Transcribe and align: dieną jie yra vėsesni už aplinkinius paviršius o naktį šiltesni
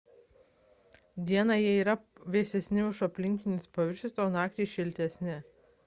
dieną 1.27 1.57
jie 1.65 1.75
yra 1.83 1.93
vėsesni 2.37 2.87
už 2.89 3.05
aplinkinius 3.11 3.71
paviršius 3.79 4.21
o 4.27 4.31
naktį 4.39 4.71
šiltesni 4.77 5.43